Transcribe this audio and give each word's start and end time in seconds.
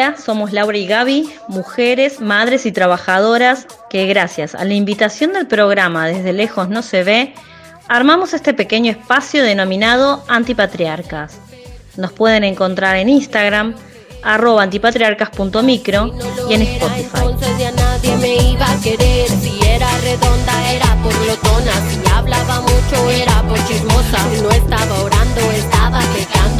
Somos 0.00 0.52
Laura 0.52 0.78
y 0.78 0.86
Gaby, 0.86 1.30
mujeres, 1.48 2.20
madres 2.20 2.64
y 2.64 2.72
trabajadoras 2.72 3.66
que 3.90 4.06
gracias 4.06 4.54
a 4.54 4.64
la 4.64 4.72
invitación 4.72 5.34
del 5.34 5.46
programa 5.46 6.06
Desde 6.06 6.32
lejos 6.32 6.70
no 6.70 6.80
se 6.82 7.04
ve, 7.04 7.34
armamos 7.86 8.32
este 8.32 8.54
pequeño 8.54 8.90
espacio 8.90 9.42
denominado 9.42 10.24
Antipatriarcas. 10.26 11.38
Nos 11.98 12.12
pueden 12.12 12.44
encontrar 12.44 12.96
en 12.96 13.10
Instagram, 13.10 13.74
arroba 14.22 14.62
antipatriarcas.micro 14.62 16.14
y 16.48 16.54
en 16.54 16.62
Spotify. 16.62 17.20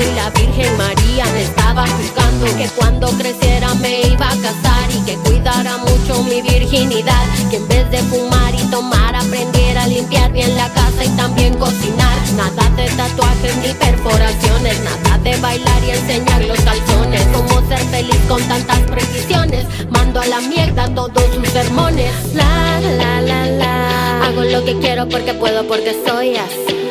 Y 0.01 0.15
la 0.15 0.31
Virgen 0.31 0.77
María 0.77 1.25
me 1.33 1.43
estaba 1.43 1.87
juzgando. 1.87 2.47
Que 2.57 2.69
cuando 2.77 3.09
creciera 3.11 3.75
me 3.75 4.01
iba 4.03 4.27
a 4.27 4.37
casar. 4.37 4.91
Y 4.91 5.05
que 5.05 5.15
cuidara 5.17 5.77
mucho 5.79 6.23
mi 6.25 6.41
virginidad. 6.43 7.25
Que 7.51 7.57
en 7.57 7.69
vez 7.69 7.91
de 7.91 7.99
fumar 7.99 8.55
y 8.55 8.65
tomar 8.71 9.15
aprendiera 9.15 9.83
a 9.85 9.87
limpiar 9.87 10.33
bien 10.33 10.57
la 10.57 10.69
casa 10.71 11.05
y 11.05 11.09
también 11.11 11.55
cocinar. 11.55 12.17
Nada 12.37 12.71
de 12.77 12.89
tatuajes 12.91 13.57
ni 13.59 13.75
perforaciones. 13.75 14.81
Nada 14.81 15.19
de 15.19 15.37
bailar 15.37 15.85
y 15.85 15.91
enseñar 15.91 16.45
los 16.45 16.61
calzones. 16.61 17.23
Cómo 17.35 17.69
ser 17.69 17.81
feliz 17.91 18.19
con 18.29 18.43
tantas 18.45 18.81
precisiones. 18.81 19.67
Mando 19.91 20.21
a 20.21 20.27
la 20.27 20.41
mierda 20.41 20.89
todos 20.95 21.25
sus 21.35 21.49
sermones. 21.49 22.13
La, 22.35 22.81
la, 22.81 23.21
la, 23.21 23.47
la. 23.47 24.27
Hago 24.27 24.45
lo 24.45 24.65
que 24.65 24.79
quiero 24.79 25.09
porque 25.09 25.35
puedo, 25.35 25.67
porque 25.67 25.95
soy 26.07 26.37
así. 26.37 26.90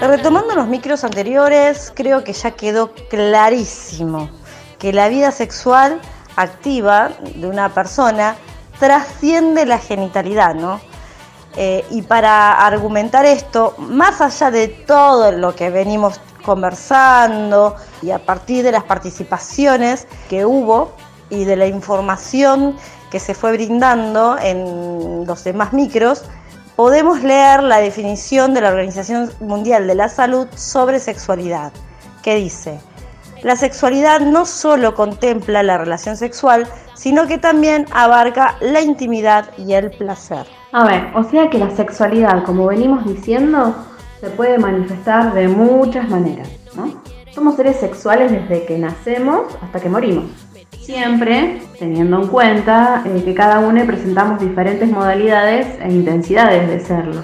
Retomando 0.00 0.54
los 0.54 0.66
micros 0.66 1.04
anteriores, 1.04 1.92
creo 1.94 2.24
que 2.24 2.32
ya 2.32 2.52
quedó 2.52 2.94
clarísimo 3.10 4.30
que 4.78 4.94
la 4.94 5.08
vida 5.08 5.30
sexual 5.30 6.00
activa 6.36 7.10
de 7.34 7.46
una 7.46 7.68
persona 7.74 8.34
trasciende 8.78 9.66
la 9.66 9.78
genitalidad, 9.78 10.54
¿no? 10.54 10.80
Eh, 11.54 11.84
y 11.90 12.00
para 12.00 12.64
argumentar 12.64 13.26
esto, 13.26 13.74
más 13.76 14.22
allá 14.22 14.50
de 14.50 14.68
todo 14.68 15.32
lo 15.32 15.54
que 15.54 15.68
venimos 15.68 16.18
conversando 16.44 17.76
y 18.00 18.10
a 18.10 18.24
partir 18.24 18.64
de 18.64 18.72
las 18.72 18.84
participaciones 18.84 20.06
que 20.30 20.46
hubo 20.46 20.92
y 21.28 21.44
de 21.44 21.56
la 21.56 21.66
información 21.66 22.76
que 23.10 23.20
se 23.20 23.34
fue 23.34 23.52
brindando 23.52 24.38
en 24.40 25.26
los 25.26 25.44
demás 25.44 25.74
micros, 25.74 26.24
podemos 26.80 27.22
leer 27.22 27.62
la 27.62 27.76
definición 27.76 28.54
de 28.54 28.62
la 28.62 28.70
Organización 28.70 29.30
Mundial 29.40 29.86
de 29.86 29.94
la 29.94 30.08
Salud 30.08 30.48
sobre 30.56 30.98
sexualidad, 30.98 31.72
que 32.22 32.36
dice, 32.36 32.80
la 33.42 33.54
sexualidad 33.54 34.20
no 34.20 34.46
solo 34.46 34.94
contempla 34.94 35.62
la 35.62 35.76
relación 35.76 36.16
sexual, 36.16 36.66
sino 36.94 37.26
que 37.26 37.36
también 37.36 37.84
abarca 37.92 38.56
la 38.62 38.80
intimidad 38.80 39.50
y 39.58 39.74
el 39.74 39.90
placer. 39.90 40.46
A 40.72 40.86
ver, 40.86 41.08
o 41.14 41.22
sea 41.22 41.50
que 41.50 41.58
la 41.58 41.68
sexualidad, 41.68 42.44
como 42.44 42.68
venimos 42.68 43.04
diciendo, 43.04 43.74
se 44.18 44.30
puede 44.30 44.56
manifestar 44.56 45.34
de 45.34 45.48
muchas 45.48 46.08
maneras, 46.08 46.48
¿no? 46.74 46.94
Somos 47.30 47.56
seres 47.56 47.76
sexuales 47.76 48.32
desde 48.32 48.64
que 48.64 48.78
nacemos 48.78 49.54
hasta 49.60 49.80
que 49.80 49.90
morimos. 49.90 50.30
Siempre 50.78 51.60
teniendo 51.78 52.22
en 52.22 52.28
cuenta 52.28 53.02
eh, 53.06 53.22
que 53.24 53.34
cada 53.34 53.60
uno 53.60 53.84
presentamos 53.86 54.40
diferentes 54.40 54.88
modalidades 54.88 55.66
e 55.80 55.90
intensidades 55.90 56.68
de 56.68 56.80
serlo. 56.80 57.22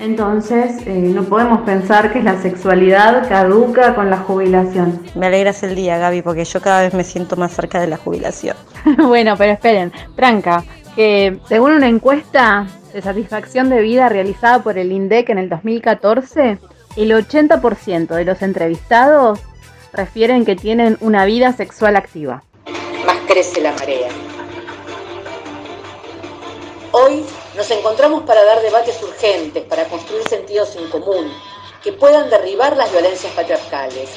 Entonces, 0.00 0.78
eh, 0.86 1.12
no 1.14 1.24
podemos 1.24 1.60
pensar 1.60 2.10
que 2.10 2.22
la 2.22 2.40
sexualidad 2.40 3.28
caduca 3.28 3.94
con 3.94 4.08
la 4.08 4.16
jubilación. 4.16 4.98
Me 5.14 5.26
alegras 5.26 5.62
el 5.62 5.74
día, 5.74 5.98
Gaby, 5.98 6.22
porque 6.22 6.46
yo 6.46 6.62
cada 6.62 6.80
vez 6.80 6.94
me 6.94 7.04
siento 7.04 7.36
más 7.36 7.52
cerca 7.52 7.78
de 7.78 7.86
la 7.86 7.98
jubilación. 7.98 8.56
bueno, 8.98 9.34
pero 9.36 9.52
esperen, 9.52 9.92
tranca, 10.16 10.64
que 10.96 11.38
según 11.46 11.72
una 11.72 11.86
encuesta 11.86 12.66
de 12.94 13.02
satisfacción 13.02 13.68
de 13.68 13.82
vida 13.82 14.08
realizada 14.08 14.62
por 14.62 14.78
el 14.78 14.90
INDEC 14.90 15.28
en 15.28 15.38
el 15.38 15.50
2014, 15.50 16.58
el 16.96 17.10
80% 17.10 18.08
de 18.08 18.24
los 18.24 18.40
entrevistados 18.40 19.40
refieren 19.92 20.46
que 20.46 20.56
tienen 20.56 20.96
una 21.00 21.26
vida 21.26 21.52
sexual 21.52 21.96
activa. 21.96 22.42
Crece 23.26 23.60
la 23.60 23.72
marea. 23.72 24.08
Hoy 26.92 27.24
nos 27.56 27.70
encontramos 27.70 28.24
para 28.24 28.44
dar 28.44 28.60
debates 28.62 29.00
urgentes, 29.02 29.64
para 29.64 29.84
construir 29.84 30.26
sentidos 30.28 30.74
en 30.76 30.88
común, 30.90 31.32
que 31.82 31.92
puedan 31.92 32.28
derribar 32.30 32.76
las 32.76 32.90
violencias 32.90 33.32
patriarcales 33.32 34.10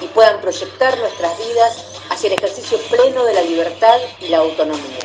y 0.00 0.06
puedan 0.06 0.40
proyectar 0.40 0.96
nuestras 0.98 1.36
vidas 1.38 2.00
hacia 2.10 2.28
el 2.28 2.34
ejercicio 2.34 2.78
pleno 2.90 3.24
de 3.24 3.34
la 3.34 3.42
libertad 3.42 3.98
y 4.20 4.28
la 4.28 4.38
autonomía. 4.38 5.00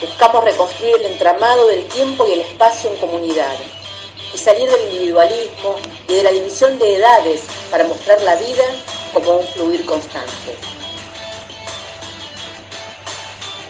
Buscamos 0.00 0.44
reconstruir 0.44 0.96
el 0.96 1.06
entramado 1.06 1.66
del 1.68 1.86
tiempo 1.88 2.26
y 2.26 2.32
el 2.32 2.40
espacio 2.40 2.90
en 2.90 2.96
comunidad 2.98 3.56
y 4.32 4.38
salir 4.38 4.70
del 4.70 4.92
individualismo 4.92 5.76
y 6.06 6.14
de 6.14 6.22
la 6.22 6.30
división 6.30 6.78
de 6.78 6.96
edades 6.96 7.42
para 7.70 7.84
mostrar 7.84 8.20
la 8.22 8.36
vida 8.36 8.64
como 9.12 9.38
un 9.38 9.46
fluir 9.48 9.84
constante. 9.86 10.67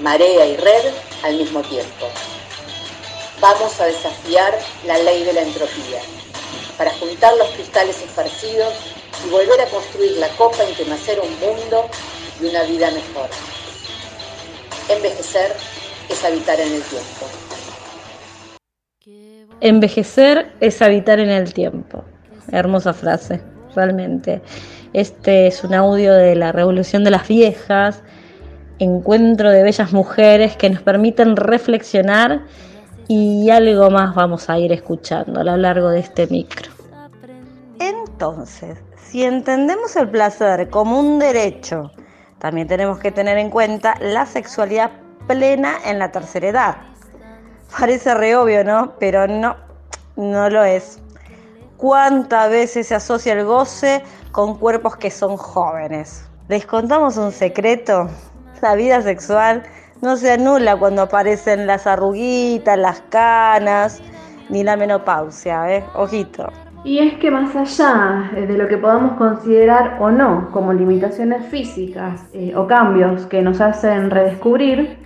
Marea 0.01 0.47
y 0.47 0.57
red 0.57 0.93
al 1.25 1.37
mismo 1.37 1.61
tiempo. 1.63 2.07
Vamos 3.41 3.81
a 3.81 3.87
desafiar 3.87 4.57
la 4.87 4.99
ley 4.99 5.25
de 5.25 5.33
la 5.33 5.43
entropía 5.43 6.01
para 6.77 6.93
juntar 6.95 7.37
los 7.37 7.49
cristales 7.49 8.01
esparcidos 8.01 8.75
y 9.27 9.31
volver 9.31 9.61
a 9.61 9.67
construir 9.67 10.13
la 10.19 10.29
copa 10.37 10.63
en 10.63 10.75
que 10.77 10.85
nacer 10.85 11.21
un 11.21 11.31
mundo 11.41 11.89
y 12.41 12.47
una 12.47 12.63
vida 12.65 12.91
mejor. 12.93 13.29
Envejecer 14.89 15.55
es 16.09 16.25
habitar 16.25 16.61
en 16.61 16.75
el 16.75 16.83
tiempo. 16.83 17.27
Envejecer 19.61 20.53
es 20.61 20.81
habitar 20.81 21.19
en 21.19 21.31
el 21.31 21.53
tiempo. 21.53 22.05
Hermosa 22.53 22.95
frase, 22.95 23.41
realmente. 23.75 24.41
Este 24.93 25.49
es 25.49 25.65
un 25.65 25.75
audio 25.75 26.15
de 26.15 26.37
la 26.37 26.53
Revolución 26.53 27.03
de 27.03 27.11
las 27.11 27.27
Viejas, 27.27 28.03
encuentro 28.79 29.51
de 29.51 29.63
bellas 29.63 29.93
mujeres 29.93 30.57
que 30.57 30.71
nos 30.71 30.83
permiten 30.83 31.37
reflexionar 31.37 32.43
y 33.09 33.51
algo 33.51 33.91
más 33.91 34.15
vamos 34.15 34.51
a 34.51 34.59
ir 34.59 34.73
escuchando 34.73 35.41
a 35.41 35.45
lo 35.45 35.57
largo 35.57 35.89
de 35.89 36.01
este 36.01 36.27
micro. 36.27 36.71
Entonces, 37.79 38.79
si 38.97 39.25
entendemos 39.25 39.97
el 39.97 40.09
placer 40.11 40.69
como 40.69 41.01
un 41.01 41.19
derecho, 41.19 41.91
también 42.39 42.69
tenemos 42.69 42.99
que 42.99 43.11
tener 43.11 43.39
en 43.39 43.51
cuenta 43.51 43.95
la 44.01 44.27
sexualidad 44.27 44.91
plena 45.27 45.77
en 45.85 45.99
la 45.99 46.13
tercera 46.13 46.49
edad. 46.49 46.77
Parece 47.79 48.15
re 48.15 48.37
obvio, 48.37 48.65
¿no? 48.65 48.95
Pero 48.99 49.27
no, 49.27 49.57
no 50.17 50.51
lo 50.51 50.65
es. 50.65 51.01
¿Cuántas 51.77 52.51
veces 52.51 52.89
se 52.89 52.95
asocia 52.95 53.33
el 53.35 53.45
goce 53.45 54.03
con 54.33 54.59
cuerpos 54.59 54.97
que 54.97 55.11
son 55.11 55.37
jóvenes? 55.37 56.29
¿Les 56.49 56.67
contamos 56.67 57.17
un 57.17 57.31
secreto? 57.31 58.09
La 58.61 58.75
vida 58.75 59.01
sexual 59.03 59.63
no 60.03 60.17
se 60.17 60.33
anula 60.33 60.77
cuando 60.77 61.03
aparecen 61.03 61.67
las 61.67 61.87
arruguitas, 61.87 62.79
las 62.79 63.01
canas, 63.09 64.03
ni 64.49 64.65
la 64.65 64.77
menopausia, 64.77 65.77
¿eh? 65.77 65.85
Ojito. 65.95 66.51
Y 66.85 66.99
es 67.01 67.15
que 67.15 67.31
más 67.31 67.55
allá 67.55 68.31
eh, 68.37 68.47
de 68.47 68.57
lo 68.57 68.69
que 68.69 68.79
podamos 68.79 69.13
considerar 69.15 69.99
o 70.01 70.11
no 70.11 70.51
como 70.53 70.73
limitaciones 70.73 71.47
físicas 71.47 72.29
eh, 72.33 72.55
o 72.57 72.67
cambios 72.67 73.27
que 73.27 73.43
nos 73.43 73.61
hacen 73.61 74.11
redescubrir, 74.11 74.99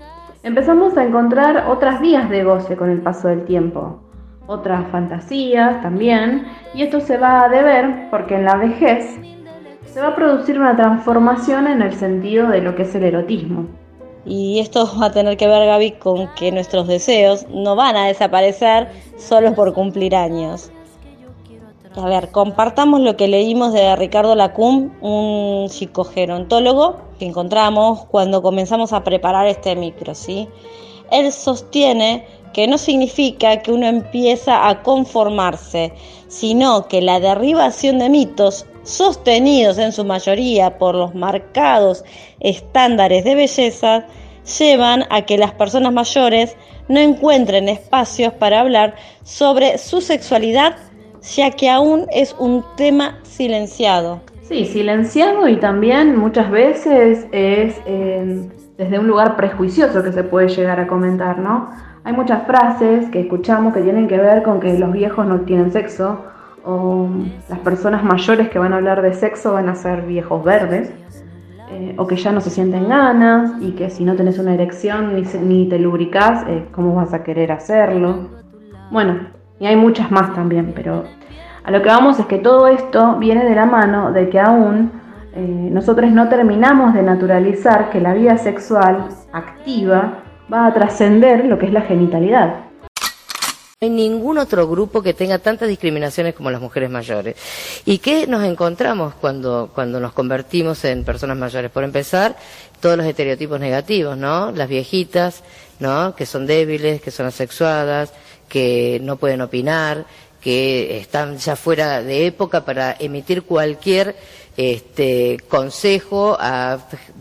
empezamos 0.43 0.97
a 0.97 1.05
encontrar 1.05 1.67
otras 1.69 2.01
vías 2.01 2.29
de 2.29 2.45
goce 2.45 2.77
con 2.77 2.91
el 2.91 3.01
paso 3.01 3.29
del 3.29 3.45
tiempo, 3.45 4.01
otras 4.47 4.87
fantasías 4.89 5.81
también, 5.83 6.47
y 6.75 6.83
esto 6.83 7.01
se 7.01 7.17
va 7.17 7.45
a 7.45 7.49
deber 7.49 8.09
porque 8.11 8.35
en 8.35 8.45
la 8.45 8.57
vejez 8.57 9.19
se 9.93 10.01
va 10.01 10.09
a 10.09 10.17
producir 10.17 10.59
una 10.59 10.75
transformación 10.75 11.67
en 11.67 11.83
el 11.83 11.93
sentido 11.93 12.49
de 12.49 12.63
lo 12.63 12.75
que 12.75 12.83
es 12.83 12.95
el 12.95 13.05
erotismo. 13.05 13.67
Y 14.25 14.61
esto 14.61 14.89
va 15.01 15.07
a 15.07 15.13
tener 15.13 15.37
que 15.37 15.47
ver, 15.47 15.67
Gaby, 15.67 15.93
con 15.93 16.29
que 16.35 16.51
nuestros 16.51 16.87
deseos 16.87 17.47
no 17.51 17.77
van 17.77 17.97
a 17.97 18.07
desaparecer 18.07 18.89
solo 19.19 19.55
por 19.55 19.75
cumplir 19.75 20.17
años. 20.17 20.71
A 21.95 22.07
ver, 22.07 22.31
compartamos 22.31 23.03
lo 23.03 23.17
que 23.19 23.29
leímos 23.29 23.75
de 23.75 23.95
Ricardo 23.97 24.35
Lacum, 24.35 24.93
un 25.03 25.69
psicogerontólogo 25.69 26.97
que 27.19 27.27
encontramos 27.27 28.07
cuando 28.07 28.41
comenzamos 28.41 28.95
a 28.95 29.05
preparar 29.05 29.47
este 29.47 29.77
micro, 29.77 30.15
¿sí? 30.15 30.49
Él 31.11 31.31
sostiene 31.33 32.27
que 32.53 32.67
no 32.67 32.79
significa 32.79 33.63
que 33.63 33.73
uno 33.73 33.87
empieza 33.87 34.69
a 34.69 34.83
conformarse, 34.83 35.93
sino 36.29 36.89
que 36.89 37.01
la 37.01 37.21
derribación 37.21 37.99
de 37.99 38.09
mitos 38.09 38.67
sostenidos 38.83 39.79
en 39.79 39.93
su 39.93 40.05
mayoría 40.05 40.79
por 40.79 40.95
los 40.95 41.15
marcados 41.15 42.05
estándares 42.41 43.25
de 43.25 43.35
belleza, 43.35 44.07
llevan 44.59 45.05
a 45.11 45.23
que 45.23 45.39
las 45.39 45.53
personas 45.53 45.93
mayores 45.93 46.57
no 46.89 47.01
encuentren 47.01 47.69
espacios 47.69 48.33
para 48.35 48.61
hablar 48.61 48.95
sobre 49.23 49.79
su 49.79 50.01
sexualidad, 50.01 50.77
ya 51.37 51.51
que 51.53 51.71
aún 51.71 52.07
es 52.11 52.35
un 52.39 52.65
tema 52.77 53.21
silenciado. 53.23 54.21
Sí, 54.43 54.67
silenciado 54.67 55.49
y 55.49 55.57
también 55.57 56.17
muchas 56.17 56.51
veces 56.51 57.27
es 57.31 57.77
eh, 57.87 58.49
desde 58.77 58.99
un 58.99 59.07
lugar 59.07 59.37
prejuicioso 59.37 60.03
que 60.03 60.13
se 60.13 60.25
puede 60.25 60.49
llegar 60.49 60.81
a 60.81 60.87
comentar, 60.87 61.39
¿no? 61.39 61.71
Hay 62.05 62.13
muchas 62.13 62.47
frases 62.47 63.09
que 63.11 63.21
escuchamos 63.21 63.73
que 63.73 63.81
tienen 63.81 64.09
que 64.09 64.19
ver 64.19 64.43
con 64.43 64.59
que 64.59 64.77
los 64.77 64.93
viejos 64.93 65.25
no 65.27 65.41
tienen 65.41 65.71
sexo 65.71 66.25
o 66.65 67.09
las 67.49 67.59
personas 67.61 68.03
mayores 68.03 68.49
que 68.51 68.59
van 68.59 68.73
a 68.73 68.77
hablar 68.77 69.03
de 69.03 69.15
sexo 69.15 69.53
van 69.53 69.69
a 69.69 69.75
ser 69.75 70.03
viejos 70.03 70.43
verdes 70.43 70.93
eh, 71.71 71.95
o 71.97 72.07
que 72.07 72.17
ya 72.17 72.33
no 72.33 72.41
se 72.41 72.51
sienten 72.51 72.89
ganas 72.89 73.53
y 73.61 73.73
que 73.73 73.89
si 73.89 74.05
no 74.05 74.17
tenés 74.17 74.39
una 74.39 74.55
erección 74.55 75.15
ni, 75.15 75.69
te 75.69 75.79
lubricás, 75.79 76.45
eh, 76.49 76.67
¿cómo 76.73 76.95
vas 76.95 77.15
a 77.15 77.23
querer 77.23 77.53
hacerlo? 77.53 78.31
Bueno, 78.91 79.21
y 79.61 79.67
hay 79.67 79.77
muchas 79.77 80.11
más 80.11 80.35
también, 80.35 80.73
pero 80.75 81.05
a 81.63 81.71
lo 81.71 81.83
que 81.83 81.89
vamos 81.89 82.19
es 82.19 82.27
que 82.27 82.39
todo 82.39 82.67
esto 82.67 83.17
viene 83.19 83.45
de 83.45 83.55
la 83.55 83.67
mano 83.67 84.11
de 84.11 84.29
que 84.29 84.41
aún 84.41 84.91
eh, 85.35 85.69
nosotros 85.71 86.11
no 86.11 86.29
terminamos 86.29 86.95
de 86.95 87.03
naturalizar 87.03 87.91
que 87.91 88.01
la 88.01 88.13
vida 88.13 88.37
sexual 88.39 89.07
activa 89.33 90.19
va 90.53 90.67
a 90.67 90.75
trascender 90.75 91.45
lo 91.47 91.59
que 91.59 91.67
es 91.67 91.73
la 91.73 91.83
genitalidad. 91.83 92.67
No 93.81 93.87
hay 93.87 93.91
ningún 93.91 94.39
otro 94.39 94.69
grupo 94.69 95.03
que 95.03 95.15
tenga 95.15 95.39
tantas 95.39 95.69
discriminaciones 95.69 96.35
como 96.35 96.51
las 96.51 96.61
mujeres 96.61 96.89
mayores. 96.89 97.35
¿Y 97.85 97.99
qué 97.99 98.29
nos 98.29 98.45
encontramos 98.45 99.15
cuando, 99.15 99.71
cuando 99.75 99.99
nos 99.99 100.13
convertimos 100.13 100.85
en 100.85 101.05
personas 101.05 101.37
mayores? 101.37 101.71
Por 101.71 101.83
empezar, 101.83 102.37
todos 102.81 102.97
los 102.97 103.07
estereotipos 103.07 103.59
negativos, 103.59 104.17
¿no? 104.17 104.53
Las 104.53 104.69
viejitas, 104.69 105.43
¿no? 105.81 106.15
Que 106.15 106.27
son 106.27 106.47
débiles, 106.47 107.01
que 107.01 107.11
son 107.11 107.27
asexuadas, 107.27 108.13
que 108.49 109.01
no 109.03 109.17
pueden 109.17 109.41
opinar, 109.41 110.05
que 110.41 110.99
están 110.99 111.39
ya 111.39 111.57
fuera 111.57 112.03
de 112.03 112.27
época 112.27 112.65
para 112.65 112.95
emitir 113.01 113.43
cualquier 113.43 114.15
este, 114.57 115.39
consejo 115.49 116.39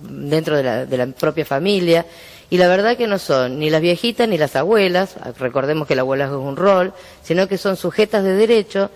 dentro 0.03 0.57
de 0.57 0.63
la, 0.63 0.85
de 0.85 0.97
la 0.97 1.07
propia 1.07 1.45
familia. 1.45 2.05
Y 2.51 2.57
la 2.57 2.67
verdad 2.67 2.97
que 2.97 3.07
no 3.07 3.17
son 3.17 3.59
ni 3.59 3.69
las 3.69 3.79
viejitas 3.79 4.27
ni 4.27 4.37
las 4.37 4.57
abuelas, 4.57 5.15
recordemos 5.39 5.87
que 5.87 5.95
la 5.95 6.01
abuela 6.01 6.25
es 6.25 6.31
un 6.31 6.57
rol, 6.57 6.93
sino 7.23 7.47
que 7.47 7.57
son 7.57 7.77
sujetas 7.77 8.25
de 8.25 8.33
derecho, 8.33 8.91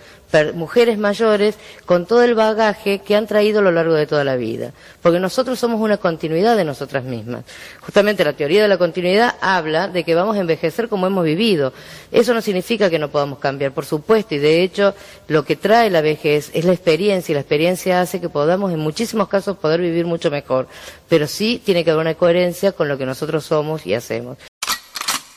mujeres 0.53 0.97
mayores, 0.97 1.55
con 1.85 2.05
todo 2.05 2.23
el 2.23 2.35
bagaje 2.35 2.99
que 2.99 3.15
han 3.15 3.27
traído 3.27 3.59
a 3.59 3.61
lo 3.61 3.71
largo 3.71 3.93
de 3.93 4.07
toda 4.07 4.23
la 4.23 4.35
vida. 4.35 4.71
Porque 5.01 5.19
nosotros 5.19 5.59
somos 5.59 5.81
una 5.81 5.97
continuidad 5.97 6.57
de 6.57 6.65
nosotras 6.65 7.03
mismas. 7.03 7.45
Justamente 7.81 8.23
la 8.23 8.33
teoría 8.33 8.61
de 8.61 8.67
la 8.67 8.77
continuidad 8.77 9.35
habla 9.41 9.87
de 9.87 10.03
que 10.03 10.15
vamos 10.15 10.37
a 10.37 10.41
envejecer 10.41 10.89
como 10.89 11.07
hemos 11.07 11.23
vivido. 11.23 11.73
Eso 12.11 12.33
no 12.33 12.41
significa 12.41 12.89
que 12.89 12.99
no 12.99 13.09
podamos 13.09 13.39
cambiar, 13.39 13.71
por 13.71 13.85
supuesto, 13.85 14.35
y 14.35 14.39
de 14.39 14.63
hecho 14.63 14.93
lo 15.27 15.45
que 15.45 15.55
trae 15.55 15.89
la 15.89 16.01
vejez 16.01 16.51
es 16.53 16.65
la 16.65 16.73
experiencia, 16.73 17.31
y 17.31 17.35
la 17.35 17.41
experiencia 17.41 18.01
hace 18.01 18.19
que 18.19 18.29
podamos 18.29 18.71
en 18.71 18.79
muchísimos 18.79 19.27
casos 19.27 19.57
poder 19.57 19.81
vivir 19.81 20.05
mucho 20.05 20.31
mejor. 20.31 20.67
Pero 21.09 21.27
sí 21.27 21.61
tiene 21.63 21.83
que 21.83 21.91
haber 21.91 22.01
una 22.01 22.15
coherencia 22.15 22.71
con 22.71 22.87
lo 22.87 22.97
que 22.97 23.05
nosotros 23.05 23.45
somos 23.45 23.85
y 23.85 23.93
hacemos. 23.93 24.37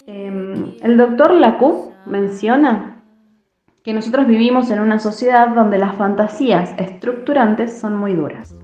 Em, 0.06 0.74
el 0.82 0.96
doctor 0.96 1.34
Lacu 1.34 1.92
menciona 2.06 2.97
que 3.88 3.94
nosotros 3.94 4.26
vivimos 4.26 4.70
en 4.70 4.80
una 4.80 4.98
sociedad 4.98 5.48
donde 5.48 5.78
las 5.78 5.94
fantasías 5.94 6.74
estructurantes 6.76 7.78
son 7.78 7.96
muy 7.96 8.12
duras. 8.12 8.54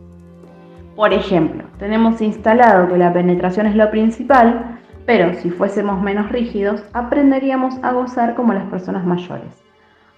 Por 0.97 1.15
ejemplo, 1.15 1.65
tenemos 1.79 2.21
instalado 2.21 2.89
que 2.89 2.99
la 2.99 3.11
penetración 3.11 3.67
es 3.67 3.75
lo 3.75 3.91
principal, 3.91 4.79
pero 5.07 5.33
si 5.41 5.49
fuésemos 5.49 6.03
menos 6.03 6.31
rígidos, 6.31 6.83
aprenderíamos 6.93 7.77
a 7.83 7.93
gozar 7.93 8.35
como 8.35 8.53
las 8.53 8.69
personas 8.69 9.07
mayores, 9.07 9.49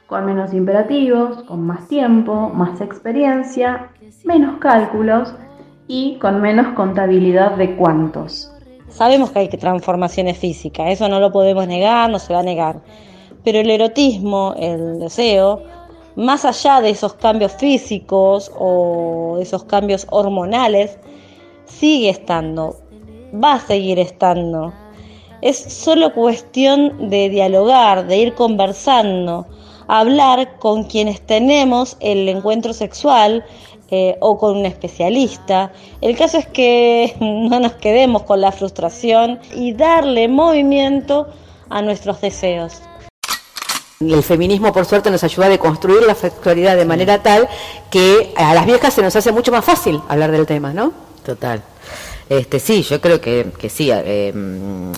con 0.08 0.26
menos 0.26 0.53
imperativos, 0.53 1.44
con 1.44 1.64
más 1.64 1.87
tiempo, 1.87 2.50
más 2.52 2.81
experiencia, 2.81 3.91
menos 4.25 4.59
cálculos 4.59 5.37
y 5.87 6.19
con 6.19 6.41
menos 6.41 6.75
contabilidad 6.75 7.52
de 7.52 7.76
cuántos. 7.76 8.52
Sabemos 8.88 9.31
que 9.31 9.38
hay 9.38 9.49
transformaciones 9.50 10.37
físicas, 10.37 10.91
eso 10.91 11.09
no 11.09 11.20
lo 11.20 11.31
podemos 11.31 11.69
negar, 11.69 12.11
no 12.11 12.19
se 12.19 12.35
va 12.35 12.41
a 12.41 12.43
negar. 12.43 12.81
Pero 13.47 13.61
el 13.61 13.71
erotismo, 13.71 14.57
el 14.59 14.99
deseo, 14.99 15.63
más 16.17 16.45
allá 16.45 16.81
de 16.81 16.91
esos 16.91 17.15
cambios 17.15 17.53
físicos 17.53 18.51
o 18.59 19.39
esos 19.41 19.63
cambios 19.63 20.05
hormonales, 20.11 20.99
sigue 21.65 22.09
estando, 22.09 22.75
va 23.33 23.53
a 23.53 23.61
seguir 23.61 24.01
estando. 24.01 24.75
Es 25.43 25.59
solo 25.59 26.13
cuestión 26.13 27.09
de 27.09 27.29
dialogar, 27.29 28.09
de 28.09 28.17
ir 28.17 28.35
conversando, 28.35 29.47
hablar 29.87 30.59
con 30.59 30.83
quienes 30.83 31.21
tenemos 31.21 31.97
el 32.01 32.29
encuentro 32.29 32.73
sexual, 32.73 33.45
eh, 33.93 34.17
o 34.19 34.37
con 34.39 34.57
un 34.57 34.67
especialista. 34.67 35.71
El 36.01 36.17
caso 36.17 36.39
es 36.39 36.49
que 36.49 37.15
no 37.21 37.61
nos 37.61 37.75
quedemos 37.75 38.25
con 38.25 38.41
la 38.41 38.51
frustración 38.51 39.39
y 39.55 39.73
darle 39.73 40.27
movimiento 40.27 41.29
a 41.71 41.81
nuestros 41.81 42.21
deseos. 42.21 42.83
El 44.01 44.23
feminismo, 44.23 44.73
por 44.73 44.85
suerte, 44.85 45.11
nos 45.11 45.25
ayuda 45.25 45.47
a 45.47 45.49
deconstruir 45.49 46.03
la 46.03 46.15
sexualidad 46.15 46.77
de 46.77 46.85
manera 46.85 47.23
tal 47.23 47.49
que 47.91 48.35
a 48.37 48.53
las 48.53 48.67
viejas 48.67 48.93
se 48.93 49.03
nos 49.03 49.17
hace 49.17 49.33
mucho 49.33 49.51
más 49.51 49.65
fácil 49.65 50.01
hablar 50.09 50.33
del 50.33 50.45
tema, 50.45 50.73
¿no? 50.73 50.93
Total. 51.25 51.63
Este, 52.28 52.58
sí, 52.58 52.82
yo 52.82 53.00
creo 53.00 53.20
que, 53.20 53.52
que 53.56 53.69
sí, 53.69 53.88
eh, 53.93 54.34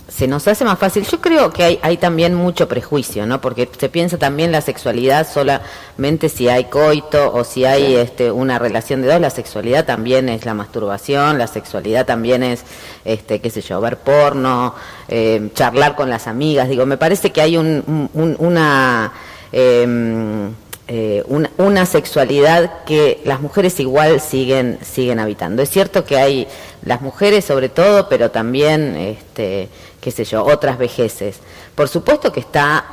se 0.09 0.27
nos 0.27 0.49
hace 0.49 0.65
más 0.65 0.79
fácil. 0.79 1.05
Yo 1.05 1.21
creo 1.21 1.53
que 1.53 1.63
hay, 1.63 1.79
hay 1.83 1.99
también 1.99 2.35
mucho 2.35 2.67
prejuicio, 2.69 3.27
¿no? 3.27 3.43
Porque 3.43 3.69
se 3.79 3.91
piensa 3.91 4.17
también 4.17 4.51
la 4.51 4.63
sexualidad 4.63 5.29
solamente 5.31 6.31
si 6.31 6.49
hay 6.49 6.65
coito 6.65 7.35
o 7.35 7.45
si 7.45 7.67
hay 7.67 7.97
este, 7.97 8.31
una 8.31 8.59
relación 8.59 9.03
de 9.03 9.09
dos. 9.09 9.21
La 9.21 9.29
sexualidad 9.29 9.85
también 9.85 10.31
es 10.31 10.47
la 10.47 10.55
masturbación, 10.55 11.37
la 11.37 11.49
sexualidad 11.49 12.07
también 12.07 12.43
es, 12.43 12.63
este, 13.05 13.43
qué 13.43 13.51
sé 13.51 13.61
yo, 13.61 13.79
ver 13.83 13.99
porno, 13.99 14.75
eh, 15.09 15.51
charlar 15.53 15.97
con 15.97 16.09
las 16.09 16.27
amigas. 16.29 16.71
Digo, 16.71 16.87
me 16.87 16.97
parece 16.97 17.31
que 17.31 17.43
hay 17.43 17.59
un, 17.59 18.09
una... 18.39 19.13
Eh, 19.53 20.49
eh, 20.91 21.23
una, 21.59 21.85
sexualidad 21.85 22.85
que 22.87 23.21
las 23.27 23.43
mujeres 23.43 23.79
igual 23.79 24.23
siguen, 24.23 24.79
siguen 24.81 25.19
habitando. 25.19 25.61
Es 25.61 25.69
cierto 25.69 26.07
que 26.07 26.17
hay 26.17 26.49
las 26.89 27.03
mujeres 27.03 27.45
sobre 27.45 27.69
todo, 27.69 28.09
pero 28.09 28.31
también, 28.31 28.97
este, 28.97 29.69
qué 30.01 30.11
sé 30.11 30.25
yo, 30.25 30.43
otras 30.43 30.79
vejeces. 30.79 31.37
Por 31.75 31.89
supuesto 31.89 32.33
que 32.33 32.41
está 32.41 32.85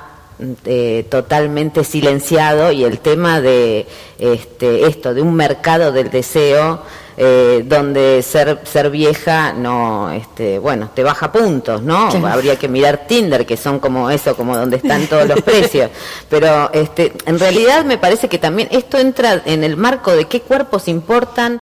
eh, 0.66 1.06
totalmente 1.10 1.86
silenciado 1.86 2.74
y 2.74 2.84
el 2.84 3.00
tema 3.00 3.40
de 3.40 3.88
este, 4.20 4.86
esto, 4.86 5.14
de 5.14 5.22
un 5.22 5.34
mercado 5.34 5.94
del 5.94 6.10
deseo, 6.10 6.82
eh, 7.16 7.64
donde 7.66 8.22
ser, 8.22 8.60
ser 8.66 8.90
vieja 8.90 9.54
no, 9.54 10.12
este, 10.12 10.60
bueno, 10.60 10.90
te 10.94 11.02
baja 11.02 11.32
puntos, 11.32 11.82
¿no? 11.82 12.10
Habría 12.28 12.58
que 12.58 12.68
mirar 12.68 13.08
Tinder, 13.08 13.46
que 13.46 13.56
son 13.56 13.80
como 13.80 14.10
eso, 14.10 14.36
como 14.36 14.58
donde 14.58 14.76
están 14.76 15.08
todos 15.08 15.26
los 15.26 15.42
precios. 15.44 15.90
Pero 16.30 16.70
este, 16.74 17.14
en 17.26 17.40
realidad 17.40 17.86
me 17.86 17.98
parece 17.98 18.28
que 18.28 18.38
también 18.38 18.68
esto 18.72 18.98
entra 18.98 19.42
en 19.46 19.64
el 19.64 19.78
marco 19.78 20.12
de 20.12 20.26
qué 20.26 20.42
cuerpos 20.42 20.90
importan. 20.90 21.60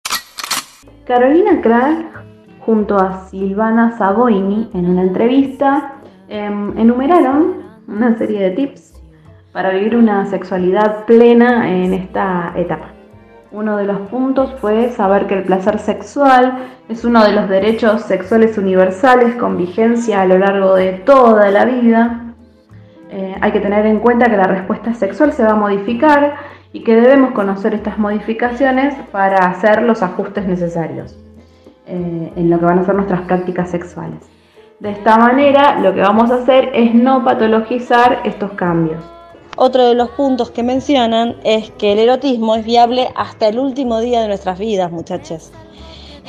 Carolina 1.06 1.60
Crack 1.60 2.04
junto 2.58 2.98
a 2.98 3.28
Silvana 3.28 3.96
Sagoini 3.96 4.70
en 4.75 4.90
una 4.90 5.02
entrevista 5.02 5.92
em, 6.28 6.76
enumeraron 6.76 7.62
una 7.86 8.18
serie 8.18 8.40
de 8.40 8.50
tips 8.50 8.92
para 9.52 9.70
vivir 9.70 9.96
una 9.96 10.26
sexualidad 10.26 11.04
plena 11.04 11.70
en 11.70 11.94
esta 11.94 12.52
etapa. 12.56 12.88
Uno 13.52 13.76
de 13.76 13.84
los 13.84 14.00
puntos 14.08 14.52
fue 14.60 14.90
saber 14.90 15.28
que 15.28 15.34
el 15.34 15.44
placer 15.44 15.78
sexual 15.78 16.58
es 16.88 17.04
uno 17.04 17.22
de 17.22 17.34
los 17.34 17.48
derechos 17.48 18.02
sexuales 18.02 18.58
universales 18.58 19.36
con 19.36 19.56
vigencia 19.56 20.22
a 20.22 20.26
lo 20.26 20.38
largo 20.38 20.75
de 20.75 20.92
toda 20.92 21.52
la 21.52 21.66
vida. 21.66 22.34
Eh, 23.10 23.36
hay 23.40 23.52
que 23.52 23.60
tener 23.60 23.86
en 23.86 24.00
cuenta 24.00 24.26
que 24.28 24.36
la 24.36 24.48
respuesta 24.48 24.92
sexual 24.92 25.32
se 25.32 25.44
va 25.44 25.52
a 25.52 25.54
modificar 25.54 26.34
y 26.76 26.80
que 26.80 26.95
debemos 26.95 27.33
conocer 27.33 27.73
estas 27.73 27.97
modificaciones 27.97 28.95
para 29.11 29.38
hacer 29.47 29.83
los 29.83 30.02
ajustes 30.02 30.47
necesarios 30.47 31.16
eh, 31.87 32.33
en 32.37 32.50
lo 32.50 32.59
que 32.59 32.66
van 32.66 32.80
a 32.80 32.85
ser 32.85 32.95
nuestras 32.95 33.23
prácticas 33.23 33.71
sexuales. 33.71 34.18
De 34.80 34.90
esta 34.90 35.16
manera, 35.16 35.80
lo 35.80 35.95
que 35.95 36.02
vamos 36.02 36.30
a 36.30 36.35
hacer 36.35 36.68
es 36.75 36.95
no 36.95 37.25
patologizar 37.25 38.21
estos 38.25 38.52
cambios. 38.52 39.02
Otro 39.56 39.88
de 39.88 39.95
los 39.95 40.11
puntos 40.11 40.50
que 40.50 40.62
mencionan 40.62 41.37
es 41.45 41.71
que 41.71 41.95
el 41.95 41.99
erotismo 41.99 42.56
es 42.56 42.66
viable 42.66 43.09
hasta 43.16 43.49
el 43.49 43.59
último 43.59 44.00
día 44.00 44.21
de 44.21 44.28
nuestras 44.28 44.59
vidas, 44.59 44.92
muchachos. 44.92 45.52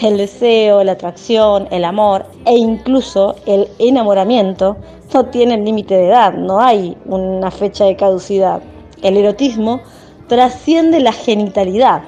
El 0.02 0.16
deseo, 0.16 0.82
la 0.86 0.94
atracción, 0.94 1.68
el 1.72 1.84
amor 1.84 2.26
e 2.46 2.56
incluso 2.56 3.36
el 3.46 3.68
enamoramiento 3.80 4.78
no 5.14 5.26
tienen 5.26 5.66
límite 5.66 5.96
de 5.96 6.08
edad, 6.08 6.32
no 6.36 6.62
hay 6.62 6.96
una 7.06 7.52
fecha 7.52 7.84
de 7.84 7.98
caducidad. 7.98 8.62
El 9.02 9.18
erotismo 9.18 9.82
trasciende 10.28 11.00
la 11.00 11.12
genitalidad. 11.12 12.04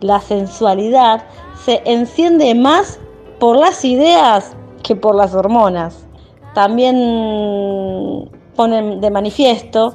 La 0.00 0.20
sensualidad 0.20 1.24
se 1.64 1.82
enciende 1.84 2.54
más 2.54 2.98
por 3.38 3.56
las 3.56 3.84
ideas 3.84 4.56
que 4.82 4.96
por 4.96 5.14
las 5.14 5.34
hormonas. 5.34 6.06
También 6.54 8.30
ponen 8.56 9.00
de 9.00 9.10
manifiesto 9.10 9.94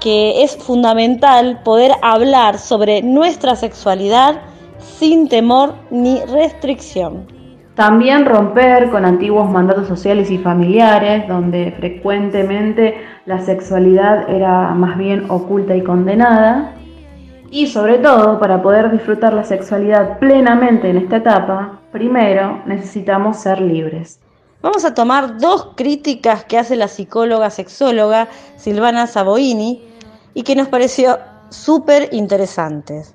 que 0.00 0.42
es 0.42 0.56
fundamental 0.56 1.60
poder 1.62 1.92
hablar 2.02 2.58
sobre 2.58 3.02
nuestra 3.02 3.54
sexualidad 3.54 4.40
sin 4.78 5.28
temor 5.28 5.74
ni 5.90 6.20
restricción. 6.20 7.26
También 7.74 8.26
romper 8.26 8.90
con 8.90 9.04
antiguos 9.04 9.50
mandatos 9.50 9.88
sociales 9.88 10.30
y 10.30 10.38
familiares, 10.38 11.26
donde 11.26 11.72
frecuentemente 11.78 12.96
la 13.24 13.38
sexualidad 13.38 14.28
era 14.28 14.74
más 14.74 14.98
bien 14.98 15.30
oculta 15.30 15.74
y 15.74 15.82
condenada. 15.82 16.74
Y 17.52 17.66
sobre 17.66 17.98
todo, 17.98 18.40
para 18.40 18.62
poder 18.62 18.90
disfrutar 18.90 19.34
la 19.34 19.44
sexualidad 19.44 20.18
plenamente 20.18 20.88
en 20.88 20.96
esta 20.96 21.16
etapa, 21.18 21.80
primero 21.92 22.62
necesitamos 22.64 23.36
ser 23.36 23.60
libres. 23.60 24.18
Vamos 24.62 24.86
a 24.86 24.94
tomar 24.94 25.36
dos 25.36 25.72
críticas 25.76 26.46
que 26.46 26.56
hace 26.56 26.76
la 26.76 26.88
psicóloga 26.88 27.50
sexóloga 27.50 28.28
Silvana 28.56 29.06
Saboini 29.06 29.86
y 30.32 30.44
que 30.44 30.56
nos 30.56 30.68
pareció 30.68 31.18
súper 31.50 32.08
interesantes. 32.12 33.14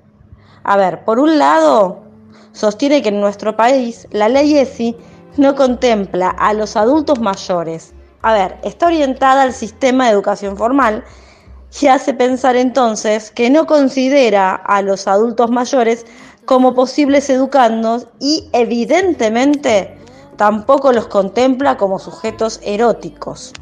A 0.63 0.77
ver, 0.77 1.03
por 1.03 1.17
un 1.17 1.39
lado, 1.39 2.03
sostiene 2.51 3.01
que 3.01 3.09
en 3.09 3.19
nuestro 3.19 3.57
país 3.57 4.07
la 4.11 4.29
ley 4.29 4.55
ESI 4.55 4.95
no 5.37 5.55
contempla 5.55 6.29
a 6.29 6.53
los 6.53 6.77
adultos 6.77 7.19
mayores. 7.19 7.95
A 8.21 8.33
ver, 8.33 8.57
está 8.63 8.85
orientada 8.85 9.41
al 9.41 9.53
sistema 9.53 10.05
de 10.05 10.11
educación 10.11 10.57
formal 10.57 11.03
y 11.81 11.87
hace 11.87 12.13
pensar 12.13 12.55
entonces 12.55 13.31
que 13.31 13.49
no 13.49 13.65
considera 13.65 14.55
a 14.55 14.81
los 14.81 15.07
adultos 15.07 15.51
mayores 15.51 16.05
como 16.45 16.73
posibles 16.73 17.29
educandos 17.29 18.07
y 18.19 18.49
evidentemente 18.53 19.97
tampoco 20.37 20.93
los 20.93 21.07
contempla 21.07 21.77
como 21.77 21.99
sujetos 21.99 22.59
eróticos. 22.63 23.53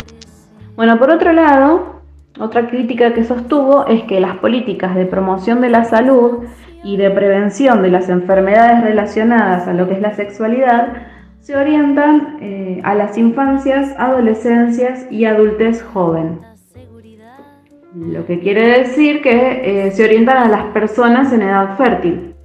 Bueno, 0.76 1.00
por 1.00 1.10
otro 1.10 1.34
lado, 1.34 2.02
otra 2.40 2.70
crítica 2.70 3.14
que 3.14 3.24
sostuvo 3.24 3.88
es 3.88 4.04
que 4.04 4.20
las 4.20 4.38
políticas 4.38 4.96
de 4.96 5.06
promoción 5.06 5.62
de 5.62 5.70
la 5.70 5.86
salud 5.86 6.46
y 6.84 6.98
de 6.98 7.10
prevención 7.10 7.82
de 7.82 7.90
las 7.90 8.10
enfermedades 8.10 8.84
relacionadas 8.84 9.68
a 9.68 9.74
lo 9.74 9.88
que 9.88 9.96
es 9.96 10.02
la 10.02 10.14
sexualidad 10.14 10.94
se 11.40 11.56
orientan 11.56 12.38
eh, 12.42 12.82
a 12.84 12.94
las 12.94 13.18
infancias, 13.18 13.94
adolescencias 13.98 15.06
y 15.12 15.26
adultez 15.26 15.84
joven. 15.84 16.55
Lo 17.96 18.26
que 18.26 18.42
quiere 18.42 18.80
decir 18.80 19.22
que 19.22 19.88
eh, 19.88 19.92
se 19.92 20.04
orientan 20.04 20.38
a 20.38 20.50
las 20.50 20.66
personas 20.74 21.32
en 21.32 21.44
edad 21.44 21.78
fértil. 21.78 22.36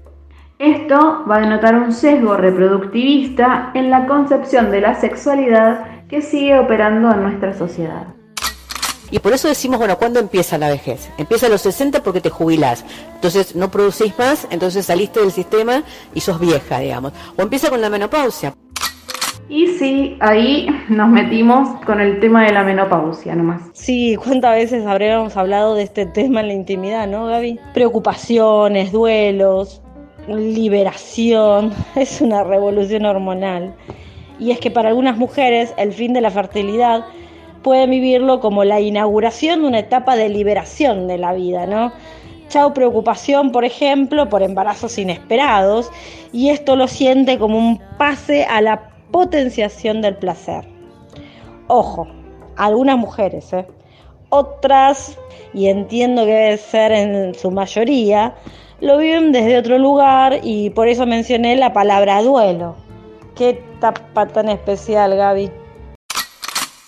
Esto 0.60 1.24
va 1.28 1.38
a 1.38 1.40
denotar 1.40 1.74
un 1.74 1.92
sesgo 1.92 2.36
reproductivista 2.36 3.72
en 3.74 3.90
la 3.90 4.06
concepción 4.06 4.70
de 4.70 4.80
la 4.80 4.94
sexualidad 4.94 6.06
que 6.08 6.22
sigue 6.22 6.56
operando 6.56 7.12
en 7.12 7.22
nuestra 7.22 7.52
sociedad. 7.52 8.14
Y 9.10 9.18
por 9.18 9.32
eso 9.32 9.48
decimos, 9.48 9.78
bueno, 9.78 9.98
¿cuándo 9.98 10.20
empieza 10.20 10.56
la 10.56 10.68
vejez? 10.68 11.10
Empieza 11.18 11.46
a 11.46 11.48
los 11.48 11.62
60 11.62 12.00
porque 12.04 12.20
te 12.20 12.30
jubilás. 12.30 12.84
Entonces 13.16 13.56
no 13.56 13.72
producís 13.72 14.16
más, 14.16 14.46
entonces 14.50 14.86
saliste 14.86 15.18
del 15.18 15.32
sistema 15.32 15.82
y 16.14 16.20
sos 16.20 16.38
vieja, 16.38 16.78
digamos. 16.78 17.12
O 17.36 17.42
empieza 17.42 17.70
con 17.70 17.80
la 17.80 17.90
menopausia. 17.90 18.54
Y 19.50 19.66
sí, 19.66 20.16
ahí 20.20 20.68
nos 20.88 21.08
metimos 21.08 21.68
con 21.84 22.00
el 22.00 22.20
tema 22.20 22.44
de 22.44 22.52
la 22.52 22.62
menopausia 22.62 23.34
nomás. 23.34 23.62
Sí, 23.72 24.14
¿cuántas 24.14 24.54
veces 24.54 24.86
habríamos 24.86 25.36
hablado 25.36 25.74
de 25.74 25.82
este 25.82 26.06
tema 26.06 26.40
en 26.40 26.46
la 26.46 26.52
intimidad, 26.54 27.08
no, 27.08 27.26
Gaby? 27.26 27.58
Preocupaciones, 27.74 28.92
duelos, 28.92 29.82
liberación, 30.28 31.72
es 31.96 32.20
una 32.20 32.44
revolución 32.44 33.04
hormonal. 33.06 33.74
Y 34.38 34.52
es 34.52 34.60
que 34.60 34.70
para 34.70 34.90
algunas 34.90 35.16
mujeres 35.18 35.74
el 35.76 35.92
fin 35.92 36.12
de 36.12 36.20
la 36.20 36.30
fertilidad 36.30 37.04
pueden 37.64 37.90
vivirlo 37.90 38.38
como 38.38 38.62
la 38.62 38.80
inauguración 38.80 39.62
de 39.62 39.66
una 39.66 39.80
etapa 39.80 40.14
de 40.14 40.28
liberación 40.28 41.08
de 41.08 41.18
la 41.18 41.32
vida, 41.32 41.66
¿no? 41.66 41.92
Chao 42.48 42.72
preocupación, 42.72 43.50
por 43.50 43.64
ejemplo, 43.64 44.28
por 44.28 44.42
embarazos 44.42 44.96
inesperados, 44.96 45.90
y 46.32 46.50
esto 46.50 46.76
lo 46.76 46.86
siente 46.86 47.38
como 47.38 47.58
un 47.58 47.80
pase 47.98 48.44
a 48.44 48.60
la 48.60 48.89
potenciación 49.10 50.02
del 50.02 50.16
placer. 50.16 50.64
Ojo, 51.68 52.06
algunas 52.56 52.98
mujeres, 52.98 53.52
¿eh? 53.52 53.66
otras, 54.30 55.18
y 55.52 55.68
entiendo 55.68 56.24
que 56.24 56.32
debe 56.32 56.56
ser 56.56 56.92
en 56.92 57.34
su 57.34 57.50
mayoría, 57.50 58.34
lo 58.80 58.96
viven 58.96 59.32
desde 59.32 59.58
otro 59.58 59.78
lugar 59.78 60.40
y 60.42 60.70
por 60.70 60.88
eso 60.88 61.06
mencioné 61.06 61.56
la 61.56 61.72
palabra 61.72 62.22
duelo. 62.22 62.76
Qué 63.34 63.62
tapa 63.80 64.26
tan 64.26 64.48
especial, 64.48 65.16
Gaby. 65.16 65.50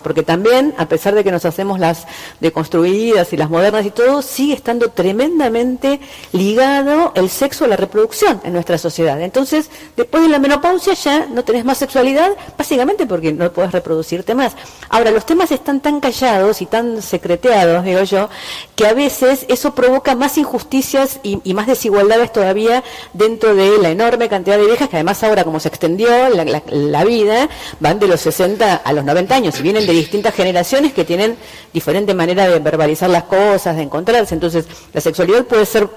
Porque 0.03 0.23
también, 0.23 0.73
a 0.77 0.87
pesar 0.87 1.15
de 1.15 1.23
que 1.23 1.31
nos 1.31 1.45
hacemos 1.45 1.79
las 1.79 2.05
deconstruidas 2.39 3.33
y 3.33 3.37
las 3.37 3.49
modernas 3.49 3.85
y 3.85 3.91
todo, 3.91 4.21
sigue 4.21 4.53
estando 4.53 4.89
tremendamente 4.89 5.99
ligado 6.31 7.11
el 7.15 7.29
sexo 7.29 7.65
a 7.65 7.67
la 7.67 7.77
reproducción 7.77 8.41
en 8.43 8.53
nuestra 8.53 8.77
sociedad. 8.77 9.19
Entonces, 9.21 9.69
después 9.95 10.23
de 10.23 10.29
la 10.29 10.39
menopausia 10.39 10.93
ya 10.93 11.25
no 11.25 11.43
tenés 11.43 11.65
más 11.65 11.77
sexualidad, 11.77 12.31
básicamente 12.57 13.05
porque 13.05 13.31
no 13.31 13.51
puedes 13.51 13.71
reproducirte 13.71 14.35
más. 14.35 14.53
Ahora, 14.89 15.11
los 15.11 15.25
temas 15.25 15.51
están 15.51 15.79
tan 15.79 15.99
callados 15.99 16.61
y 16.61 16.65
tan 16.65 17.01
secreteados, 17.01 17.83
digo 17.83 18.03
yo, 18.03 18.29
que 18.75 18.85
a 18.85 18.93
veces 18.93 19.45
eso 19.47 19.73
provoca 19.73 20.15
más 20.15 20.37
injusticias 20.37 21.19
y, 21.23 21.53
más 21.53 21.67
desigualdades 21.67 22.33
todavía 22.33 22.83
dentro 23.13 23.55
de 23.55 23.77
la 23.77 23.91
enorme 23.91 24.27
cantidad 24.27 24.57
de 24.57 24.65
viejas 24.65 24.89
que 24.89 24.95
además 24.95 25.23
ahora 25.23 25.43
como 25.43 25.59
se 25.59 25.67
extendió 25.67 26.09
la, 26.29 26.63
la 26.71 27.05
vida, 27.05 27.47
van 27.79 27.99
de 27.99 28.07
los 28.07 28.21
60 28.21 28.75
a 28.77 28.93
los 28.93 29.05
90 29.05 29.35
años 29.35 29.59
y 29.59 29.61
vienen 29.61 29.85
de 29.85 29.92
distintas 29.95 30.33
generaciones 30.33 30.93
que 30.93 31.05
tienen 31.05 31.35
diferente 31.73 32.13
manera 32.13 32.47
de 32.47 32.59
verbalizar 32.59 33.09
las 33.09 33.23
cosas, 33.23 33.75
de 33.75 33.83
encontrarse. 33.83 34.33
Entonces, 34.33 34.65
la 34.93 35.01
sexualidad 35.01 35.45
puede 35.45 35.65
ser 35.65 35.89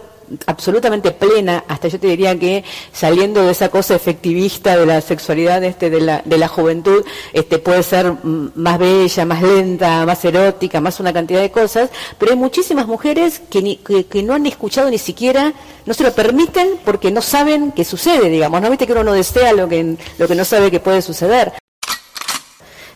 absolutamente 0.46 1.12
plena, 1.12 1.64
hasta 1.68 1.88
yo 1.88 2.00
te 2.00 2.08
diría 2.08 2.38
que 2.38 2.64
saliendo 2.92 3.44
de 3.44 3.52
esa 3.52 3.68
cosa 3.68 3.94
efectivista 3.94 4.76
de 4.76 4.86
la 4.86 5.00
sexualidad 5.00 5.62
este, 5.64 5.90
de, 5.90 6.00
la, 6.00 6.22
de 6.24 6.38
la 6.38 6.48
juventud, 6.48 7.04
este, 7.32 7.58
puede 7.58 7.82
ser 7.82 8.12
más 8.22 8.78
bella, 8.78 9.24
más 9.24 9.42
lenta, 9.42 10.04
más 10.04 10.24
erótica, 10.24 10.80
más 10.80 11.00
una 11.00 11.12
cantidad 11.12 11.40
de 11.40 11.50
cosas, 11.50 11.90
pero 12.18 12.32
hay 12.32 12.38
muchísimas 12.38 12.86
mujeres 12.86 13.40
que, 13.50 13.78
que, 13.78 14.22
no 14.22 14.34
han 14.34 14.46
escuchado 14.46 14.90
ni 14.90 14.98
siquiera, 14.98 15.52
no 15.84 15.94
se 15.94 16.02
lo 16.02 16.12
permiten 16.12 16.80
porque 16.84 17.10
no 17.10 17.22
saben 17.22 17.72
qué 17.72 17.84
sucede, 17.84 18.28
digamos, 18.28 18.60
no 18.60 18.70
viste 18.70 18.86
que 18.86 18.92
uno 18.92 19.04
no 19.04 19.12
desea 19.12 19.52
lo 19.52 19.68
que, 19.68 19.96
lo 20.18 20.26
que 20.26 20.34
no 20.34 20.44
sabe 20.44 20.70
que 20.70 20.80
puede 20.80 21.02
suceder. 21.02 21.52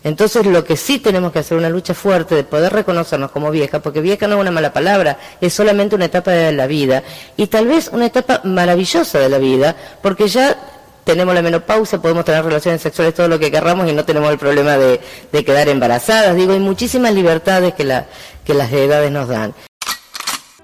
Entonces 0.03 0.47
lo 0.47 0.65
que 0.65 0.77
sí 0.77 0.99
tenemos 0.99 1.33
que 1.33 1.41
hacer 1.41 1.59
una 1.59 1.69
lucha 1.69 1.95
fuerte 1.95 2.35
de 2.35 2.45
poder 2.45 2.73
reconocernos 2.73 3.31
como 3.31 3.51
vieja, 3.51 3.81
porque 3.81 4.01
vieja 4.01 4.27
no 4.27 4.37
es 4.37 4.41
una 4.41 4.51
mala 4.51 4.73
palabra, 4.73 5.19
es 5.41 5.53
solamente 5.53 5.95
una 5.95 6.07
etapa 6.07 6.31
de 6.31 6.53
la 6.53 6.67
vida 6.67 7.03
y 7.37 7.47
tal 7.49 7.67
vez 7.67 7.91
una 7.93 8.07
etapa 8.07 8.41
maravillosa 8.45 9.19
de 9.19 9.29
la 9.29 9.39
vida, 9.39 9.77
porque 10.03 10.27
ya 10.29 10.57
tenemos 11.05 11.35
la 11.35 11.43
menopausia, 11.43 12.01
podemos 12.01 12.25
tener 12.25 12.45
relaciones 12.45 12.81
sexuales 12.81 13.15
todo 13.15 13.29
lo 13.29 13.39
que 13.39 13.51
querramos 13.51 13.89
y 13.89 13.93
no 13.93 14.05
tenemos 14.05 14.31
el 14.31 14.39
problema 14.39 14.77
de, 14.77 15.01
quedar 15.45 15.69
embarazadas. 15.69 16.37
Digo, 16.37 16.53
hay 16.53 16.61
muchísimas 16.61 17.13
libertades 17.13 17.75
que, 17.75 17.85
la, 17.85 18.07
que 18.45 18.55
las 18.55 18.73
edades 18.73 19.11
nos 19.11 19.29
dan. 19.29 19.53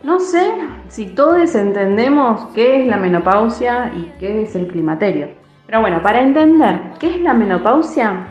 No 0.02 0.20
sé 0.20 0.52
si 0.88 1.06
todos 1.06 1.54
entendemos 1.54 2.52
qué 2.54 2.82
es 2.82 2.86
la 2.86 2.96
menopausia 2.96 3.92
y 3.96 4.12
qué 4.20 4.42
es 4.42 4.54
el 4.54 4.68
climaterio. 4.68 5.28
Pero 5.66 5.80
bueno, 5.80 6.00
para 6.02 6.22
entender 6.22 6.80
qué 7.00 7.16
es 7.16 7.20
la 7.22 7.34
menopausia, 7.34 8.28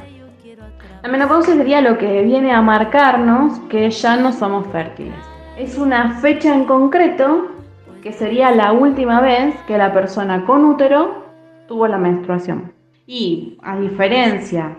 la 1.05 1.11
menopausia 1.11 1.53
sería 1.53 1.81
lo 1.81 1.99
que 1.99 2.23
viene 2.23 2.51
a 2.51 2.63
marcarnos 2.63 3.59
que 3.69 3.91
ya 3.91 4.15
no 4.15 4.31
somos 4.33 4.65
fértiles. 4.69 5.13
Es 5.55 5.77
una 5.77 6.19
fecha 6.19 6.51
en 6.51 6.65
concreto 6.65 7.51
que 8.01 8.11
sería 8.11 8.49
la 8.49 8.71
última 8.71 9.21
vez 9.21 9.53
que 9.67 9.77
la 9.77 9.93
persona 9.93 10.45
con 10.45 10.65
útero 10.65 11.25
tuvo 11.67 11.87
la 11.87 11.99
menstruación. 11.99 12.73
Y 13.05 13.59
a 13.61 13.77
diferencia 13.77 14.77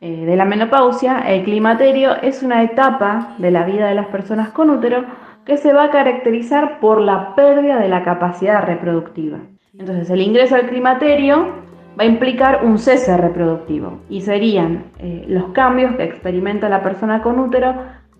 eh, 0.00 0.24
de 0.24 0.34
la 0.34 0.46
menopausia, 0.46 1.18
el 1.28 1.44
climaterio 1.44 2.16
es 2.22 2.42
una 2.42 2.62
etapa 2.62 3.34
de 3.36 3.50
la 3.50 3.66
vida 3.66 3.86
de 3.86 3.96
las 3.96 4.06
personas 4.06 4.48
con 4.52 4.70
útero 4.70 5.04
que 5.44 5.58
se 5.58 5.74
va 5.74 5.84
a 5.84 5.90
caracterizar 5.90 6.80
por 6.80 7.02
la 7.02 7.34
pérdida 7.34 7.78
de 7.78 7.90
la 7.90 8.02
capacidad 8.02 8.64
reproductiva. 8.64 9.40
Entonces 9.78 10.08
el 10.08 10.22
ingreso 10.22 10.54
al 10.54 10.70
climaterio 10.70 11.65
va 11.98 12.04
a 12.04 12.06
implicar 12.06 12.64
un 12.64 12.78
cese 12.78 13.16
reproductivo 13.16 14.00
y 14.08 14.20
serían 14.20 14.84
eh, 14.98 15.24
los 15.28 15.52
cambios 15.52 15.96
que 15.96 16.04
experimenta 16.04 16.68
la 16.68 16.82
persona 16.82 17.22
con 17.22 17.38
útero 17.38 17.74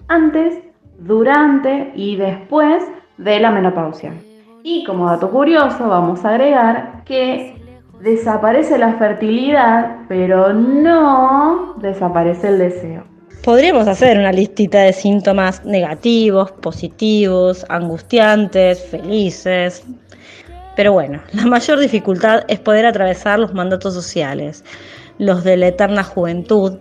antes, 0.09 0.59
durante 0.99 1.92
y 1.95 2.16
después 2.16 2.83
de 3.18 3.40
la 3.40 3.50
menopausia. 3.50 4.12
Y 4.62 4.85
como 4.85 5.06
dato 5.06 5.30
curioso 5.30 5.88
vamos 5.88 6.25
a 6.25 6.30
agregar 6.30 7.04
que 7.04 7.56
desaparece 8.00 8.78
la 8.78 8.95
fertilidad, 8.95 9.99
pero 10.09 10.52
no 10.52 11.75
desaparece 11.78 12.49
el 12.49 12.59
deseo. 12.59 13.04
Podríamos 13.45 13.87
hacer 13.87 14.18
una 14.18 14.33
listita 14.33 14.80
de 14.80 14.92
síntomas 14.92 15.64
negativos, 15.64 16.50
positivos, 16.50 17.64
angustiantes, 17.68 18.85
felices. 18.87 19.85
Pero 20.76 20.92
bueno, 20.92 21.23
la 21.33 21.47
mayor 21.47 21.80
dificultad 21.80 22.45
es 22.49 22.61
poder 22.61 22.87
atravesar 22.87 23.38
los 23.38 23.54
mandatos 23.54 23.95
sociales, 23.95 24.62
los 25.18 25.42
de 25.42 25.56
la 25.56 25.68
eterna 25.68 26.04
juventud, 26.04 26.78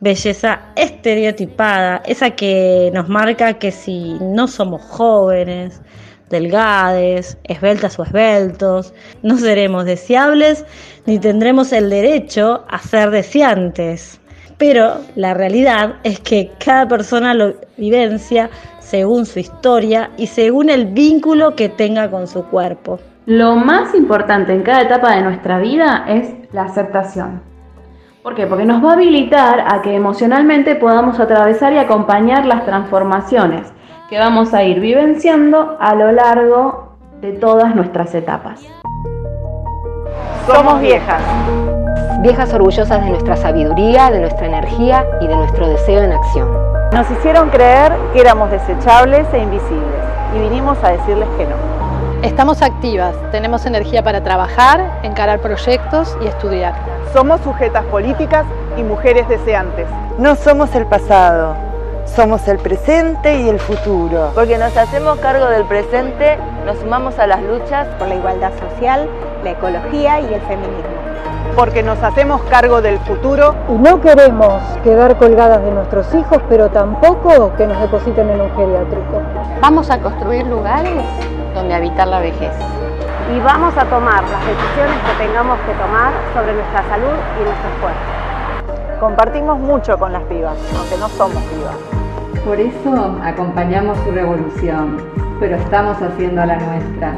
belleza 0.00 0.60
estereotipada, 0.76 2.02
esa 2.04 2.30
que 2.30 2.90
nos 2.92 3.08
marca 3.08 3.54
que 3.54 3.70
si 3.70 4.18
no 4.20 4.46
somos 4.48 4.82
jóvenes, 4.82 5.80
delgades, 6.28 7.38
esbeltas 7.44 7.98
o 7.98 8.02
esbeltos, 8.02 8.92
no 9.22 9.38
seremos 9.38 9.86
deseables 9.86 10.64
ni 11.06 11.18
tendremos 11.18 11.72
el 11.72 11.88
derecho 11.88 12.64
a 12.68 12.78
ser 12.80 13.10
deseantes. 13.10 14.20
Pero 14.58 15.00
la 15.16 15.34
realidad 15.34 15.94
es 16.04 16.20
que 16.20 16.50
cada 16.62 16.86
persona 16.86 17.32
lo 17.32 17.54
vivencia 17.76 18.50
según 18.80 19.24
su 19.24 19.38
historia 19.38 20.10
y 20.18 20.26
según 20.26 20.68
el 20.68 20.86
vínculo 20.86 21.56
que 21.56 21.68
tenga 21.68 22.10
con 22.10 22.26
su 22.26 22.44
cuerpo. 22.44 23.00
Lo 23.26 23.54
más 23.54 23.94
importante 23.94 24.52
en 24.52 24.62
cada 24.62 24.82
etapa 24.82 25.12
de 25.12 25.22
nuestra 25.22 25.58
vida 25.58 26.06
es 26.08 26.34
la 26.50 26.62
aceptación. 26.62 27.40
¿Por 28.20 28.34
qué? 28.34 28.48
Porque 28.48 28.64
nos 28.64 28.84
va 28.84 28.90
a 28.90 28.92
habilitar 28.94 29.64
a 29.72 29.80
que 29.80 29.94
emocionalmente 29.94 30.74
podamos 30.74 31.20
atravesar 31.20 31.72
y 31.72 31.78
acompañar 31.78 32.46
las 32.46 32.64
transformaciones 32.64 33.72
que 34.10 34.18
vamos 34.18 34.52
a 34.54 34.64
ir 34.64 34.80
vivenciando 34.80 35.76
a 35.78 35.94
lo 35.94 36.10
largo 36.10 36.96
de 37.20 37.30
todas 37.34 37.76
nuestras 37.76 38.12
etapas. 38.16 38.60
Somos 40.44 40.80
viejas. 40.80 41.22
Viejas 42.22 42.52
orgullosas 42.52 43.04
de 43.04 43.10
nuestra 43.10 43.36
sabiduría, 43.36 44.10
de 44.10 44.18
nuestra 44.18 44.46
energía 44.46 45.06
y 45.20 45.28
de 45.28 45.36
nuestro 45.36 45.68
deseo 45.68 46.02
en 46.02 46.12
acción. 46.12 46.48
Nos 46.92 47.08
hicieron 47.08 47.50
creer 47.50 47.92
que 48.12 48.20
éramos 48.20 48.50
desechables 48.50 49.32
e 49.32 49.38
invisibles 49.38 50.02
y 50.34 50.40
vinimos 50.40 50.76
a 50.82 50.90
decirles 50.90 51.28
que 51.38 51.46
no. 51.46 51.71
Estamos 52.22 52.62
activas, 52.62 53.16
tenemos 53.32 53.66
energía 53.66 54.04
para 54.04 54.22
trabajar, 54.22 55.00
encarar 55.02 55.40
proyectos 55.40 56.16
y 56.22 56.28
estudiar. 56.28 56.72
Somos 57.12 57.40
sujetas 57.40 57.84
políticas 57.86 58.46
y 58.76 58.84
mujeres 58.84 59.28
deseantes. 59.28 59.88
No 60.18 60.36
somos 60.36 60.72
el 60.76 60.86
pasado, 60.86 61.56
somos 62.06 62.46
el 62.46 62.58
presente 62.58 63.40
y 63.40 63.48
el 63.48 63.58
futuro. 63.58 64.30
Porque 64.36 64.56
nos 64.56 64.76
hacemos 64.76 65.18
cargo 65.18 65.46
del 65.46 65.64
presente, 65.64 66.38
nos 66.64 66.78
sumamos 66.78 67.18
a 67.18 67.26
las 67.26 67.42
luchas 67.42 67.88
por 67.98 68.06
la 68.06 68.14
igualdad 68.14 68.52
social, 68.52 69.08
la 69.42 69.50
ecología 69.50 70.20
y 70.20 70.32
el 70.32 70.40
feminismo. 70.42 71.02
Porque 71.56 71.82
nos 71.82 72.00
hacemos 72.04 72.40
cargo 72.42 72.80
del 72.80 73.00
futuro. 73.00 73.56
Y 73.68 73.72
no 73.72 74.00
queremos 74.00 74.62
quedar 74.84 75.16
colgadas 75.18 75.60
de 75.64 75.72
nuestros 75.72 76.14
hijos, 76.14 76.38
pero 76.48 76.70
tampoco 76.70 77.52
que 77.56 77.66
nos 77.66 77.80
depositen 77.80 78.30
en 78.30 78.42
un 78.42 78.56
geriátrico. 78.56 79.20
Vamos 79.60 79.90
a 79.90 79.98
construir 79.98 80.46
lugares 80.46 81.02
donde 81.54 81.74
habitar 81.74 82.08
la 82.08 82.20
vejez. 82.20 82.52
Y 83.34 83.40
vamos 83.40 83.76
a 83.76 83.84
tomar 83.84 84.22
las 84.24 84.46
decisiones 84.46 84.98
que 85.06 85.24
tengamos 85.24 85.58
que 85.60 85.72
tomar 85.74 86.12
sobre 86.34 86.54
nuestra 86.54 86.82
salud 86.88 87.18
y 87.40 87.44
nuestros 87.44 87.72
cuerpos. 87.80 88.22
Compartimos 89.00 89.58
mucho 89.58 89.98
con 89.98 90.12
las 90.12 90.22
pibas, 90.24 90.56
aunque 90.76 90.96
no 90.98 91.08
somos 91.08 91.42
pibas. 91.44 91.76
Por 92.44 92.58
eso 92.58 93.18
acompañamos 93.22 93.98
su 93.98 94.10
revolución, 94.10 94.96
pero 95.40 95.56
estamos 95.56 96.00
haciendo 96.02 96.44
la 96.44 96.56
nuestra. 96.56 97.16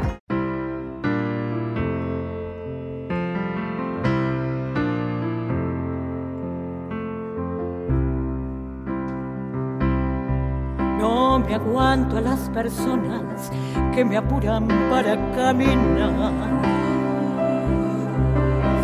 Aguanto 11.75 12.17
a 12.17 12.21
las 12.21 12.39
personas 12.51 13.51
que 13.93 14.05
me 14.05 14.15
apuran 14.15 14.65
para 14.89 15.17
caminar. 15.35 16.31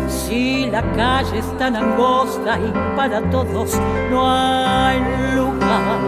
Si 0.08 0.66
la 0.66 0.82
calle 0.92 1.38
es 1.38 1.56
tan 1.56 1.74
angosta 1.74 2.58
y 2.58 2.70
para 2.94 3.22
todos 3.30 3.80
no 4.10 4.30
hay 4.30 4.98
lugar, 5.34 6.00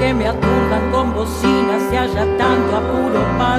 que 0.00 0.12
me 0.12 0.26
aturdan 0.26 0.90
con 0.90 1.14
bocinas 1.14 1.82
y 1.92 1.96
haya 1.96 2.36
tanto 2.36 2.76
apuro 2.76 3.20
para 3.38 3.51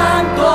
no 0.00 0.49